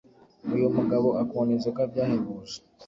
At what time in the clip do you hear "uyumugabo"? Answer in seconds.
0.55-1.07